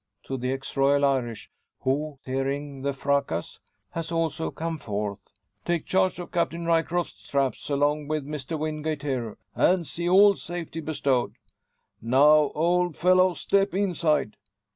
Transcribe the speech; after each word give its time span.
to 0.23 0.35
the 0.35 0.51
ex 0.51 0.75
Royal 0.75 1.05
Irish, 1.05 1.51
who, 1.81 2.17
hearing 2.25 2.81
the 2.81 2.91
fracas, 2.91 3.59
has 3.91 4.11
also 4.11 4.49
come 4.49 4.79
forth, 4.79 5.27
"take 5.63 5.85
charge 5.85 6.17
of 6.17 6.31
Captain 6.31 6.65
Ryecroft's 6.65 7.27
traps, 7.27 7.69
along 7.69 8.07
with 8.07 8.25
Mr 8.25 8.57
Wingate 8.57 9.03
here, 9.03 9.37
and 9.53 9.85
see 9.85 10.09
all 10.09 10.33
safety 10.33 10.79
bestowed. 10.79 11.35
Now, 12.01 12.49
old 12.55 12.95
fellow, 12.95 13.35
step 13.35 13.75
inside. 13.75 14.37